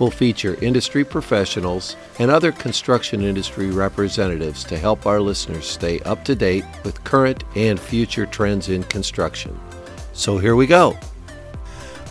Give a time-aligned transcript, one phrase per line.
[0.00, 6.24] We'll feature industry professionals and other construction industry representatives to help our listeners stay up
[6.24, 9.58] to date with current and future trends in construction.
[10.12, 10.98] So here we go.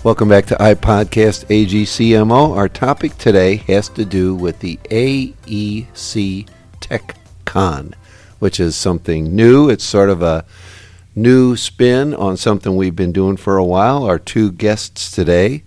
[0.01, 2.55] Welcome back to iPodcast AGCMO.
[2.55, 6.47] Our topic today has to do with the AEC
[6.79, 7.95] Tech Con,
[8.39, 9.69] which is something new.
[9.69, 10.45] It's sort of a
[11.15, 14.05] new spin on something we've been doing for a while.
[14.05, 15.63] Our two guests today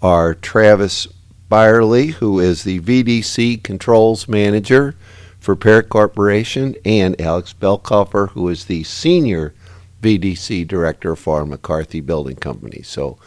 [0.00, 1.08] are Travis
[1.50, 4.94] Byerley, who is the VDC Controls Manager
[5.38, 9.52] for PARIC Corporation, and Alex Belkofer, who is the Senior
[10.00, 12.80] VDC Director for McCarthy Building Company.
[12.80, 13.18] So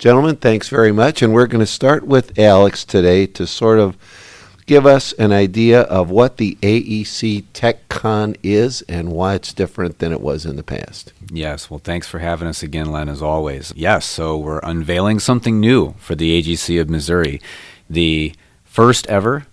[0.00, 1.20] Gentlemen, thanks very much.
[1.20, 3.98] And we're going to start with Alex today to sort of
[4.70, 10.12] give us an idea of what the AEC TechCon is and why it's different than
[10.12, 11.12] it was in the past.
[11.32, 13.72] Yes, well, thanks for having us again, Len, as always.
[13.74, 17.40] Yes, so we're unveiling something new for the AGC of Missouri
[17.88, 19.48] the first ever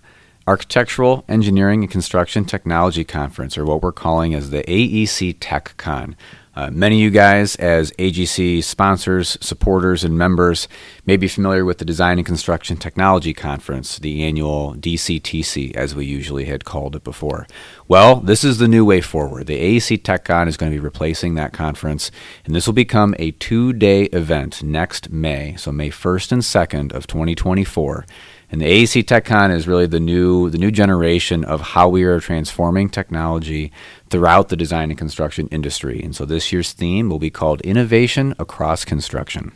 [0.46, 6.14] Architectural Engineering and Construction Technology Conference, or what we're calling as the AEC TechCon.
[6.58, 10.66] Uh, many of you guys, as AGC sponsors, supporters, and members,
[11.06, 16.04] may be familiar with the Design and Construction Technology Conference, the annual DCTC, as we
[16.04, 17.46] usually had called it before.
[17.88, 19.46] Well, this is the new way forward.
[19.46, 22.10] The AEC TechCon is going to be replacing that conference,
[22.44, 26.92] and this will become a two day event next May, so May 1st and 2nd
[26.92, 28.04] of 2024.
[28.50, 32.20] And the AEC TechCon is really the new the new generation of how we are
[32.20, 33.72] transforming technology
[34.10, 36.02] throughout the design and construction industry.
[36.02, 39.52] And so this year's theme will be called Innovation Across Construction.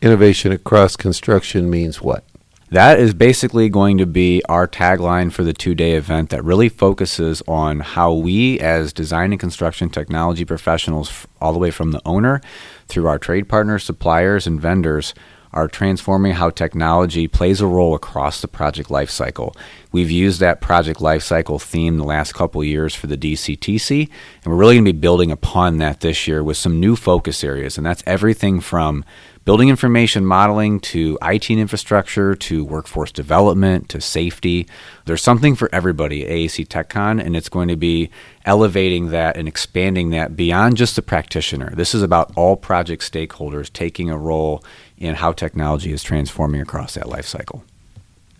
[0.00, 2.22] Innovation across construction means what?
[2.70, 6.68] That is basically going to be our tagline for the two day event that really
[6.68, 12.02] focuses on how we, as design and construction technology professionals, all the way from the
[12.04, 12.40] owner
[12.88, 15.14] through our trade partners, suppliers, and vendors,
[15.52, 19.56] are transforming how technology plays a role across the project lifecycle.
[19.92, 24.10] We've used that project lifecycle theme the last couple years for the DCTC,
[24.44, 27.42] and we're really going to be building upon that this year with some new focus
[27.42, 29.04] areas, and that's everything from
[29.46, 34.66] building information modeling to IT infrastructure to workforce development to safety.
[35.04, 38.10] There's something for everybody at AEC TechCon, and it's going to be
[38.46, 41.70] elevating that and expanding that beyond just the practitioner.
[41.74, 44.64] This is about all project stakeholders taking a role
[44.96, 47.64] in how technology is transforming across that life cycle.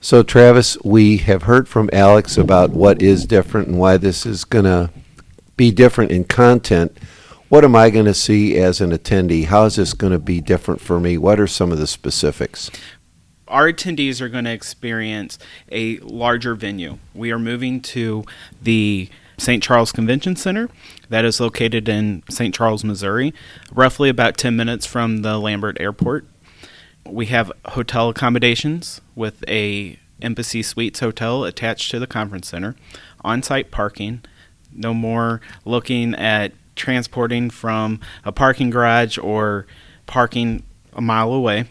[0.00, 4.44] So, Travis, we have heard from Alex about what is different and why this is
[4.44, 4.90] going to
[5.56, 6.96] be different in content.
[7.48, 9.46] What am I going to see as an attendee?
[9.46, 11.18] How is this going to be different for me?
[11.18, 12.70] What are some of the specifics?
[13.48, 15.38] Our attendees are going to experience
[15.70, 16.98] a larger venue.
[17.14, 18.24] We are moving to
[18.62, 19.08] the
[19.38, 19.62] St.
[19.62, 20.68] Charles Convention Center
[21.08, 22.54] that is located in St.
[22.54, 23.34] Charles, Missouri,
[23.72, 26.26] roughly about 10 minutes from the Lambert Airport.
[27.04, 32.74] We have hotel accommodations with a Embassy Suites hotel attached to the conference center,
[33.22, 34.22] on-site parking,
[34.72, 39.66] no more looking at transporting from a parking garage or
[40.06, 40.62] parking
[40.94, 41.64] a mile away.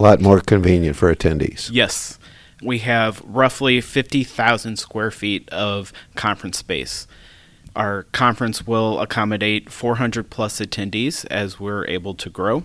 [0.00, 1.70] A lot more convenient for attendees.
[1.72, 2.18] Yes.
[2.64, 7.06] We have roughly 50,000 square feet of conference space.
[7.76, 12.64] Our conference will accommodate 400 plus attendees as we're able to grow.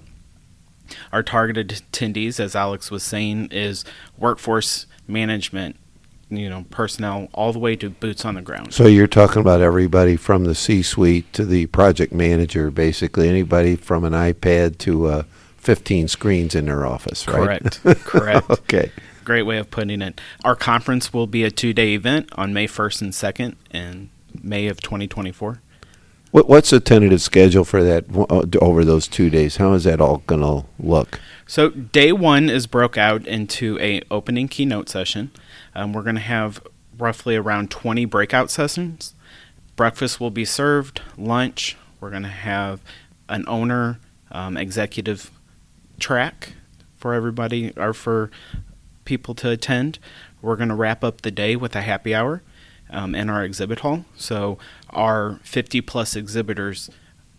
[1.11, 3.83] Our targeted attendees, as Alex was saying, is
[4.17, 5.75] workforce management,
[6.29, 8.73] you know, personnel, all the way to boots on the ground.
[8.73, 14.03] So you're talking about everybody from the C-suite to the project manager, basically anybody from
[14.03, 15.23] an iPad to uh,
[15.57, 17.59] 15 screens in their office, right?
[17.83, 17.83] Correct.
[18.05, 18.49] Correct.
[18.49, 18.91] okay.
[19.23, 20.19] Great way of putting it.
[20.43, 24.09] Our conference will be a two-day event on May 1st and 2nd in
[24.41, 25.61] May of 2024.
[26.31, 29.57] What, what's the tentative schedule for that uh, over those two days?
[29.57, 31.19] How is that all going to look?
[31.47, 35.31] So day one is broke out into a opening keynote session.
[35.73, 36.61] Um, we're going to have
[36.97, 39.15] roughly around 20 breakout sessions.
[39.75, 41.01] Breakfast will be served.
[41.17, 41.77] Lunch.
[41.99, 42.81] We're going to have
[43.27, 43.99] an owner
[44.31, 45.31] um, executive
[45.99, 46.53] track
[46.95, 48.29] for everybody or for
[49.09, 49.97] people to attend.
[50.39, 52.43] We're going to wrap up the day with a happy hour
[52.91, 54.05] um, in our exhibit hall.
[54.15, 54.59] So
[54.91, 56.91] our 50 plus exhibitors,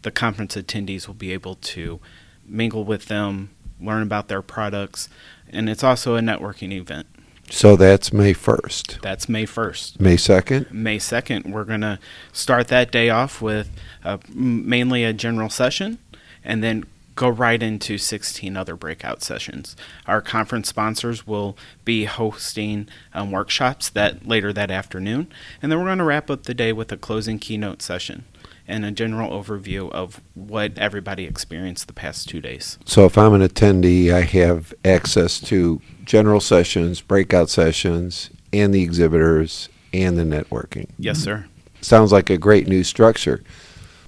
[0.02, 2.00] the conference attendees will be able to
[2.44, 3.50] mingle with them,
[3.80, 5.08] learn about their products,
[5.48, 7.06] and it's also a networking event.
[7.50, 9.00] So that's May 1st.
[9.00, 10.00] That's May 1st.
[10.00, 10.72] May 2nd?
[10.72, 12.00] May 2nd, we're going to
[12.32, 13.70] start that day off with
[14.04, 15.98] uh, mainly a general session
[16.44, 16.84] and then
[17.14, 19.76] go right into 16 other breakout sessions.
[20.06, 25.86] Our conference sponsors will be hosting um, workshops that later that afternoon, and then we're
[25.86, 28.24] going to wrap up the day with a closing keynote session
[28.70, 32.78] and a general overview of what everybody experienced the past two days.
[32.84, 38.82] So if I'm an attendee, I have access to general sessions, breakout sessions, and the
[38.82, 40.88] exhibitors and the networking.
[40.98, 41.46] Yes, sir.
[41.80, 43.42] Sounds like a great new structure.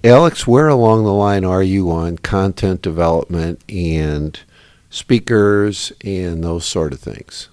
[0.05, 4.41] Alex, where along the line are you on content development and
[4.91, 7.49] speakers and those sort of things?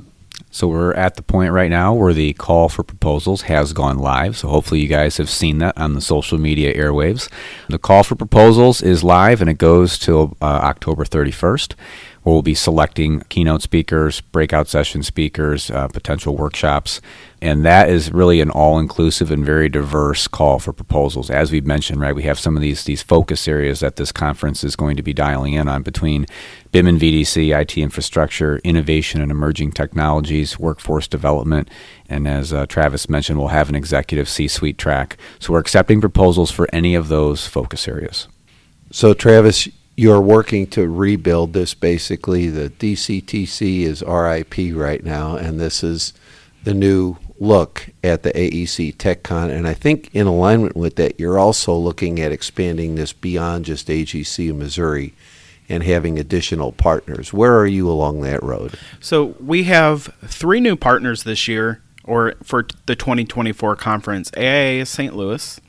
[0.50, 4.36] So we're at the point right now where the call for proposals has gone live.
[4.36, 7.32] So hopefully you guys have seen that on the social media airwaves.
[7.68, 11.76] The call for proposals is live and it goes till uh, October 31st
[12.24, 17.02] where we'll be selecting keynote speakers, breakout session speakers, uh, potential workshops.
[17.42, 21.30] And that is really an all inclusive and very diverse call for proposals.
[21.30, 24.64] As we've mentioned, right, we have some of these, these focus areas that this conference
[24.64, 26.26] is going to be dialing in on between
[26.72, 31.70] BIM and VDC, IT infrastructure, innovation and emerging technologies, workforce development.
[32.10, 35.18] And as uh, Travis mentioned, we'll have an executive C suite track.
[35.40, 38.28] So we're accepting proposals for any of those focus areas.
[38.92, 39.70] So, Travis,
[40.00, 42.48] you're working to rebuild this basically.
[42.48, 46.14] The DCTC is RIP right now, and this is
[46.64, 49.50] the new look at the AEC TechCon.
[49.50, 53.90] And I think in alignment with that, you're also looking at expanding this beyond just
[53.90, 55.14] AGC Missouri
[55.68, 57.34] and having additional partners.
[57.34, 58.80] Where are you along that road?
[59.02, 64.32] So we have three new partners this year, or for the 2024 conference.
[64.38, 65.14] AIA St.
[65.14, 65.60] Louis,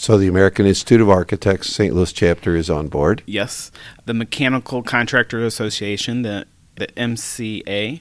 [0.00, 1.94] so the American Institute of Architects St.
[1.94, 3.22] Louis chapter is on board.
[3.26, 3.70] Yes,
[4.06, 8.00] the Mechanical Contractor Association, the the MCA,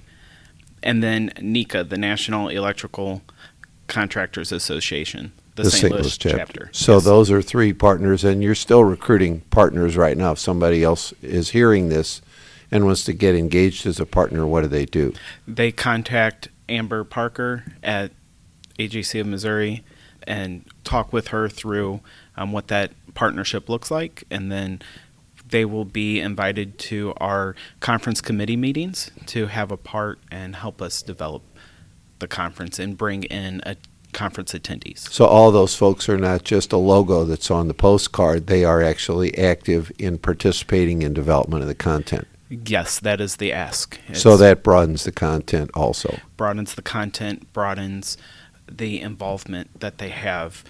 [0.81, 3.21] and then NECA, the National Electrical
[3.87, 5.81] Contractors Association, the, the St.
[5.81, 5.91] St.
[5.91, 6.37] Louis, Louis chapter.
[6.37, 6.69] chapter.
[6.71, 7.03] So Yes.
[7.03, 10.31] those are three partners, and you're still recruiting partners right now.
[10.31, 12.21] If somebody else is hearing this
[12.71, 15.13] and wants to get engaged as a partner, what do they do?
[15.45, 18.11] they contact Amber Parker at
[18.77, 19.83] AGC of Missouri
[20.29, 21.99] and talk with her through
[22.37, 24.81] um, what that partnership looks like, and then
[25.49, 30.81] they will be invited to our conference committee meetings to have a part and help
[30.81, 31.41] us develop
[32.19, 33.75] the conference and bring in a
[34.13, 34.99] conference attendees.
[35.09, 38.81] So all those folks are not just a logo that's on the postcard; they are
[38.81, 42.27] actually active in participating in development of the content.
[42.49, 43.99] Yes, that is the ask.
[44.13, 46.19] so that broadens the content also.
[46.35, 48.17] broadens the content, broadens
[48.69, 50.63] the involvement that they have.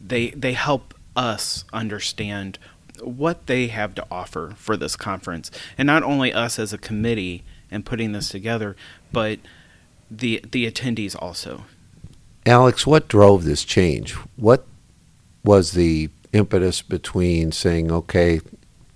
[0.00, 2.58] They they help us understand
[3.02, 7.44] what they have to offer for this conference, and not only us as a committee
[7.70, 8.76] and putting this together,
[9.12, 9.38] but
[10.10, 11.64] the the attendees also.
[12.44, 14.12] Alex, what drove this change?
[14.36, 14.66] What
[15.44, 18.40] was the impetus between saying, "Okay,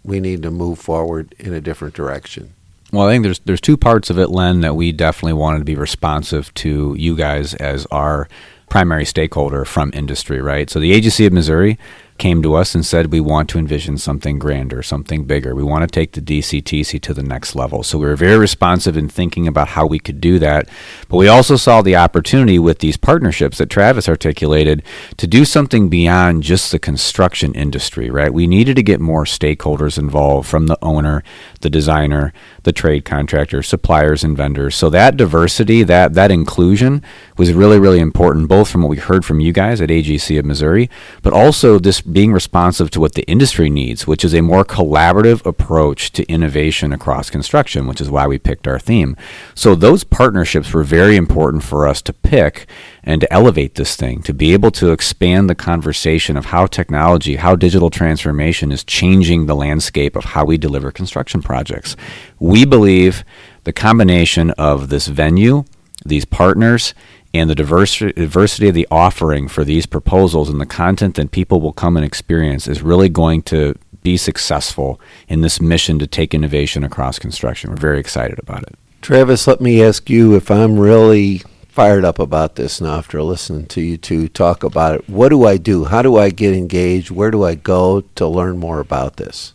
[0.05, 2.55] we need to move forward in a different direction"?
[2.93, 5.65] Well, I think there's there's two parts of it, Len, that we definitely wanted to
[5.65, 8.29] be responsive to you guys as our
[8.69, 10.71] primary stakeholder from industry, right?
[10.71, 11.79] So the AGC of Missouri
[12.21, 15.55] came to us and said we want to envision something grander, something bigger.
[15.55, 17.83] We want to take the DCTC to the next level.
[17.83, 20.69] So we were very responsive in thinking about how we could do that.
[21.09, 24.83] But we also saw the opportunity with these partnerships that Travis articulated
[25.17, 28.33] to do something beyond just the construction industry, right?
[28.33, 31.25] We needed to get more stakeholders involved from the owner,
[31.63, 32.33] the designer,
[32.65, 34.77] the trade contractor, suppliers and vendors.
[34.77, 37.03] So that diversity, that that inclusion
[37.39, 40.45] was really really important both from what we heard from you guys at AGC of
[40.45, 40.91] Missouri,
[41.23, 45.45] but also this being responsive to what the industry needs, which is a more collaborative
[45.47, 49.17] approach to innovation across construction, which is why we picked our theme.
[49.55, 52.67] So those partnerships were very important for us to pick
[53.03, 57.37] and to elevate this thing, to be able to expand the conversation of how technology,
[57.37, 61.97] how digital transformation is changing the landscape of how we deliver construction projects.
[62.39, 63.25] We believe
[63.65, 65.65] the combination of this venue,
[66.05, 66.95] these partners,
[67.33, 71.61] and the diversity, diversity of the offering for these proposals and the content that people
[71.61, 76.35] will come and experience is really going to be successful in this mission to take
[76.35, 77.71] innovation across construction.
[77.71, 78.75] We're very excited about it.
[79.03, 83.67] Travis, let me ask you if I'm really fired up about this now after listening
[83.67, 85.09] to you two talk about it.
[85.09, 85.85] What do I do?
[85.85, 87.11] How do I get engaged?
[87.11, 89.55] Where do I go to learn more about this?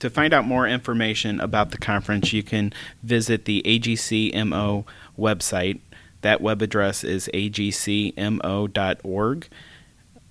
[0.00, 2.72] To find out more information about the conference, you can
[3.04, 4.84] visit the AGCMO
[5.16, 5.78] website.
[6.22, 8.18] That web address is agcmo.org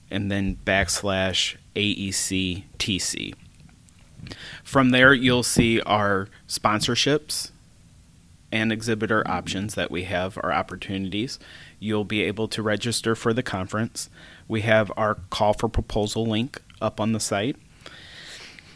[0.09, 3.33] and then backslash AECTC.
[4.63, 7.51] From there, you'll see our sponsorships
[8.51, 11.39] and exhibitor options that we have, our opportunities.
[11.79, 14.09] You'll be able to register for the conference.
[14.47, 17.55] We have our call for proposal link up on the site.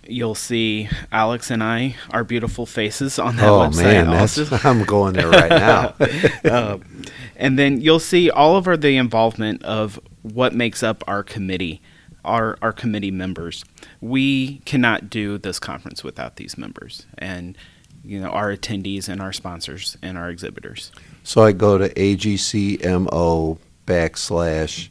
[0.08, 3.84] You'll see Alex and I, our beautiful faces on that oh website.
[3.84, 4.66] man, that's.
[4.66, 5.96] I'm going there right now.
[6.44, 6.78] Uh,
[7.36, 11.82] and then you'll see all of our, the involvement of what makes up our committee,
[12.24, 13.66] our our committee members.
[14.02, 17.58] We cannot do this conference without these members, and
[18.04, 20.92] you know our attendees and our sponsors and our exhibitors.
[21.24, 23.58] so I go to AGCMO
[23.88, 24.90] backslash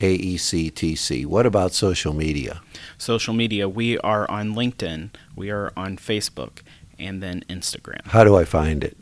[0.00, 1.26] AECTC.
[1.26, 2.60] What about social media?
[2.96, 6.60] Social media, we are on LinkedIn, we are on Facebook,
[6.98, 8.06] and then Instagram.
[8.06, 8.96] How do I find it?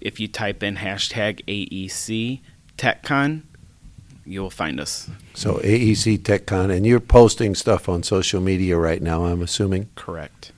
[0.00, 2.40] If you type in hashtag AEC
[2.76, 3.42] TechCon,
[4.26, 5.10] you will find us.
[5.34, 9.24] So AEC TechCon, and you're posting stuff on social media right now.
[9.26, 9.88] I'm assuming.
[9.94, 10.52] Correct.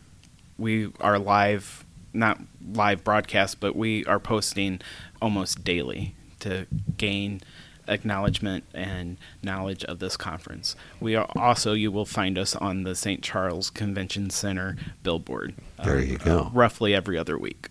[0.58, 2.40] We are live, not
[2.72, 4.80] live broadcast, but we are posting
[5.20, 6.66] almost daily to
[6.96, 7.40] gain
[7.88, 10.76] acknowledgement and knowledge of this conference.
[11.00, 13.22] We are also, you will find us on the St.
[13.22, 15.54] Charles Convention Center billboard.
[15.84, 16.38] There uh, you go.
[16.38, 17.68] uh, roughly every other week.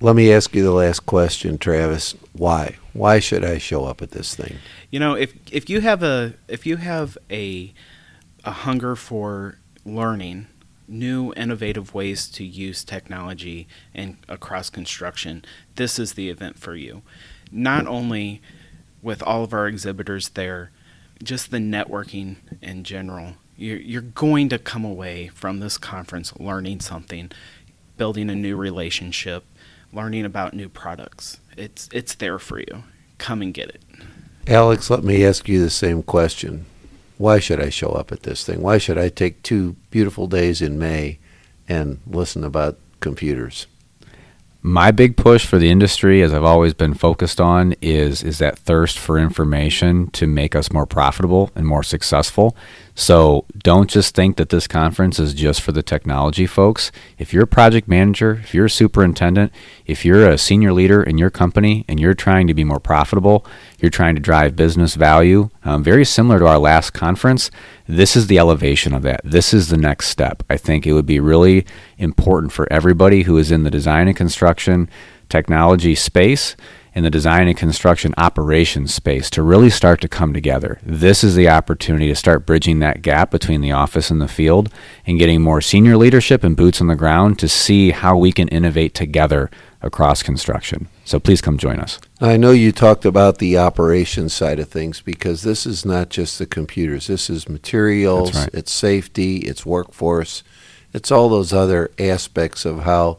[0.00, 2.14] Let me ask you the last question, Travis.
[2.32, 2.76] Why?
[2.92, 4.56] Why should I show up at this thing?
[4.90, 7.72] You know, if if you have a if you have a
[8.44, 10.48] a hunger for learning
[10.86, 15.44] new innovative ways to use technology and across construction,
[15.76, 17.02] this is the event for you.
[17.50, 18.42] Not only
[19.04, 20.70] with all of our exhibitors there,
[21.22, 23.34] just the networking in general.
[23.56, 27.30] You're, you're going to come away from this conference learning something,
[27.96, 29.44] building a new relationship,
[29.92, 31.38] learning about new products.
[31.56, 32.82] It's it's there for you.
[33.18, 33.82] Come and get it.
[34.48, 36.66] Alex, let me ask you the same question.
[37.16, 38.60] Why should I show up at this thing?
[38.60, 41.18] Why should I take two beautiful days in May
[41.68, 43.66] and listen about computers?
[44.66, 48.58] My big push for the industry, as I've always been focused on, is is that
[48.58, 52.56] thirst for information to make us more profitable and more successful.
[52.94, 56.90] So don't just think that this conference is just for the technology folks.
[57.18, 59.52] If you're a project manager, if you're a superintendent,
[59.84, 63.44] if you're a senior leader in your company and you're trying to be more profitable,
[63.80, 67.50] you're trying to drive business value, um, very similar to our last conference,
[67.86, 69.20] this is the elevation of that.
[69.24, 70.42] This is the next step.
[70.50, 71.66] I think it would be really
[71.98, 74.88] important for everybody who is in the design and construction
[75.28, 76.54] technology space
[76.94, 80.78] and the design and construction operations space to really start to come together.
[80.82, 84.70] This is the opportunity to start bridging that gap between the office and the field
[85.06, 88.48] and getting more senior leadership and boots on the ground to see how we can
[88.48, 89.50] innovate together
[89.82, 90.88] across construction.
[91.04, 92.00] So please come join us.
[92.20, 96.38] I know you talked about the operations side of things because this is not just
[96.38, 97.08] the computers.
[97.08, 98.50] This is materials, right.
[98.54, 100.42] it's safety, it's workforce,
[100.94, 103.18] it's all those other aspects of how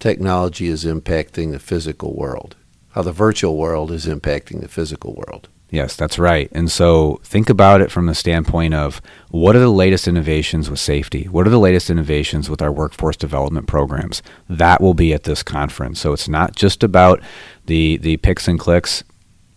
[0.00, 2.56] technology is impacting the physical world,
[2.90, 5.48] how the virtual world is impacting the physical world.
[5.70, 6.50] Yes, that's right.
[6.52, 10.80] And so think about it from the standpoint of what are the latest innovations with
[10.80, 11.24] safety?
[11.28, 14.20] What are the latest innovations with our workforce development programs?
[14.48, 16.00] That will be at this conference.
[16.00, 17.20] So it's not just about
[17.66, 19.04] the the picks and clicks.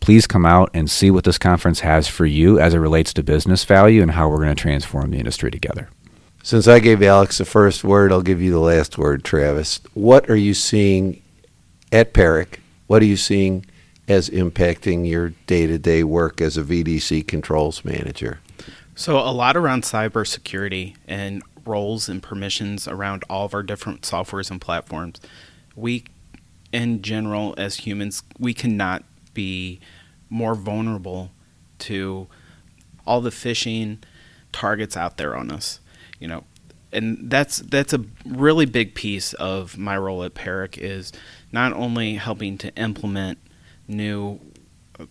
[0.02, 3.24] Please come out and see what this conference has for you as it relates to
[3.24, 5.90] business value and how we're going to transform the industry together.
[6.44, 9.80] Since I gave Alex the first word, I'll give you the last word, Travis.
[9.94, 11.24] What are you seeing
[11.92, 12.60] at PARIC?
[12.93, 13.65] What are you seeing
[14.07, 18.39] as impacting your day to day work as a VDC controls manager?
[18.93, 24.51] So a lot around cybersecurity and roles and permissions around all of our different softwares
[24.51, 25.19] and platforms.
[25.75, 26.05] We,
[26.71, 29.79] in general, as humans, we cannot be
[30.29, 31.31] more vulnerable
[31.79, 32.27] to
[33.07, 34.03] all the phishing
[34.51, 35.79] targets out there on us.
[36.19, 36.43] You know,
[36.91, 41.12] and that's that's a really big piece of my role at PARIC is
[41.53, 43.38] not only helping to implement
[43.88, 44.39] new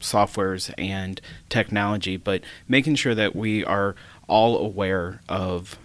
[0.00, 3.94] softwares and technology, but making sure that we are
[4.28, 5.78] all aware of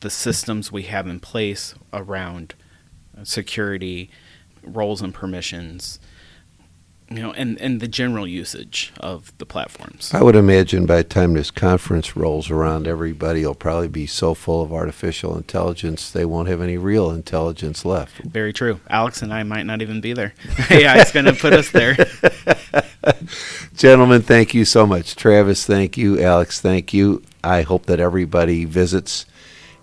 [0.00, 2.54] the systems we have in place around
[3.22, 4.10] security,
[4.62, 5.98] roles and permissions,
[7.10, 10.14] you know, and, and the general usage of the platforms.
[10.14, 14.32] I would imagine by the time this conference rolls around, everybody will probably be so
[14.32, 18.18] full of artificial intelligence they won't have any real intelligence left.
[18.18, 18.78] Very true.
[18.88, 20.34] Alex and I might not even be there.
[20.70, 21.96] yeah, it's going to put us there.
[23.74, 25.16] Gentlemen, thank you so much.
[25.16, 26.20] Travis, thank you.
[26.20, 27.24] Alex, thank you.
[27.42, 29.26] I hope that everybody visits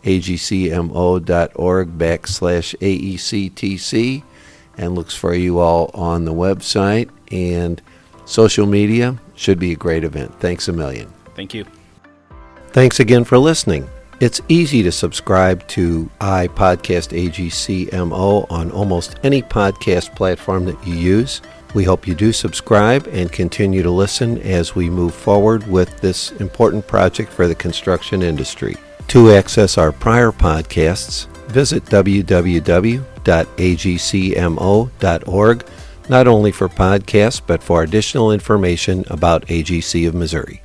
[0.04, 4.24] agcmo.org backslash AECTC
[4.78, 7.82] and looks for you all on the website and
[8.26, 9.18] social media.
[9.36, 10.40] Should be a great event.
[10.40, 11.14] Thanks a million.
[11.36, 11.66] Thank you.
[12.70, 13.88] Thanks again for listening.
[14.20, 21.42] It's easy to subscribe to iPodcast AGCMO on almost any podcast platform that you use.
[21.76, 26.32] We hope you do subscribe and continue to listen as we move forward with this
[26.34, 28.76] important project for the construction industry.
[29.10, 32.96] To access our prior podcasts, visit www.agcmo.org,
[36.10, 40.62] not only for podcasts, but for additional information about AGC of Missouri.